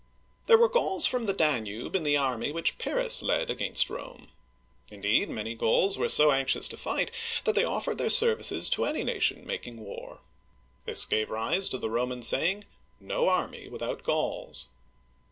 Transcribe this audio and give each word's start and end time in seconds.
There 0.47 0.57
were 0.57 0.67
Gauls 0.67 1.05
from 1.05 1.27
the 1.27 1.33
Danube 1.33 1.95
in 1.95 2.01
the 2.01 2.17
army 2.17 2.51
which 2.51 2.79
Pyr'rhus 2.79 3.21
led 3.21 3.51
against 3.51 3.87
Rome.^ 3.87 4.29
Indeed, 4.91 5.29
many 5.29 5.53
Gauls 5.53 5.95
were 5.95 6.09
so 6.09 6.31
anxious 6.31 6.67
to 6.69 6.75
fight 6.77 7.11
that 7.43 7.53
they 7.53 7.63
offered 7.63 7.99
their 7.99 8.09
services 8.09 8.67
to 8.71 8.85
any 8.85 9.03
nation 9.03 9.45
making 9.45 9.77
war. 9.79 10.21
This 10.85 11.05
gave 11.05 11.29
rise 11.29 11.69
to 11.69 11.77
the 11.77 11.91
Roman 11.91 12.23
saying," 12.23 12.63
No 12.99 13.29
army 13.29 13.69
without 13.69 14.01
Gauls." 14.01 14.69